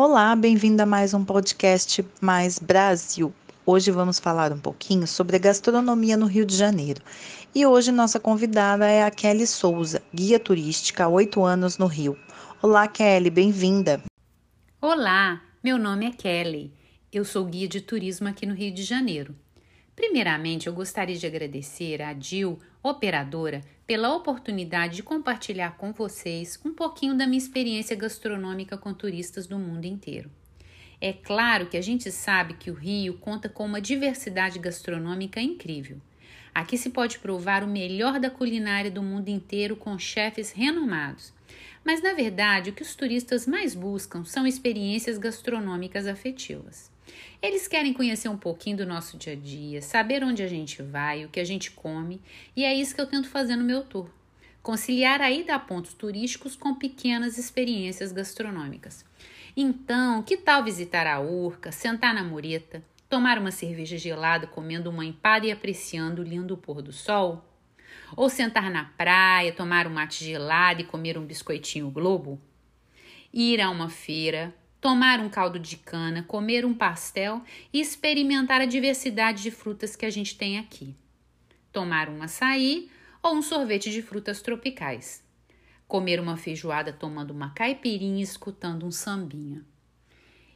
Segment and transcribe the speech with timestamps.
[0.00, 3.34] Olá, bem-vindo a mais um podcast Mais Brasil.
[3.66, 7.02] Hoje vamos falar um pouquinho sobre a gastronomia no Rio de Janeiro.
[7.52, 12.16] E hoje nossa convidada é a Kelly Souza, guia turística há oito anos no Rio.
[12.62, 14.00] Olá, Kelly, bem-vinda.
[14.80, 16.72] Olá, meu nome é Kelly.
[17.12, 19.34] Eu sou guia de turismo aqui no Rio de Janeiro.
[19.98, 26.72] Primeiramente, eu gostaria de agradecer à Dil, operadora, pela oportunidade de compartilhar com vocês um
[26.72, 30.30] pouquinho da minha experiência gastronômica com turistas do mundo inteiro.
[31.00, 36.00] É claro que a gente sabe que o Rio conta com uma diversidade gastronômica incrível.
[36.54, 41.32] Aqui se pode provar o melhor da culinária do mundo inteiro com chefes renomados.
[41.84, 46.88] Mas na verdade, o que os turistas mais buscam são experiências gastronômicas afetivas.
[47.40, 51.24] Eles querem conhecer um pouquinho do nosso dia a dia, saber onde a gente vai,
[51.24, 52.20] o que a gente come,
[52.56, 54.08] e é isso que eu tento fazer no meu tour.
[54.62, 59.04] Conciliar a ida a pontos turísticos com pequenas experiências gastronômicas.
[59.56, 65.04] Então, que tal visitar a Urca, sentar na mureta, tomar uma cerveja gelada comendo uma
[65.04, 67.44] empada e apreciando o lindo pôr do sol?
[68.16, 72.40] Ou sentar na praia, tomar um mate gelado e comer um biscoitinho globo?
[73.32, 78.66] Ir a uma feira, tomar um caldo de cana, comer um pastel e experimentar a
[78.66, 80.94] diversidade de frutas que a gente tem aqui.
[81.72, 82.90] Tomar um açaí
[83.22, 85.22] ou um sorvete de frutas tropicais.
[85.86, 89.64] Comer uma feijoada tomando uma caipirinha e escutando um sambinha.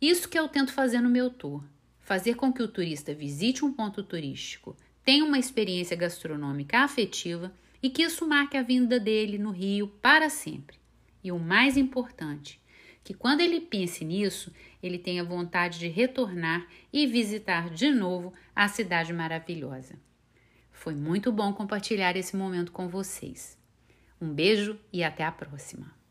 [0.00, 1.62] Isso que eu tento fazer no meu tour.
[2.00, 7.50] Fazer com que o turista visite um ponto turístico, tenha uma experiência gastronômica afetiva
[7.82, 10.76] e que isso marque a vinda dele no Rio para sempre.
[11.22, 12.60] E o mais importante,
[13.04, 14.52] que quando ele pense nisso,
[14.82, 19.94] ele tenha vontade de retornar e visitar de novo a cidade maravilhosa.
[20.72, 23.58] Foi muito bom compartilhar esse momento com vocês.
[24.20, 26.03] Um beijo e até a próxima!